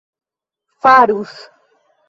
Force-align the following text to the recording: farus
farus 0.81 1.33